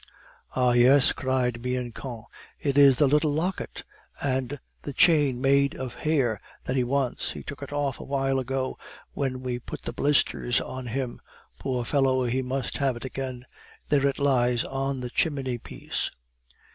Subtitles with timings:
[0.55, 0.71] "Ah!
[0.71, 2.23] yes!" cried Bianchon.
[2.59, 3.83] "It is the little locket
[4.19, 8.39] and the chain made of hair that he wants; we took it off a while
[8.39, 8.79] ago
[9.13, 11.21] when we put the blisters on him.
[11.59, 12.23] Poor fellow!
[12.25, 13.45] he must have it again.
[13.89, 16.09] There it lies on the chimney piece."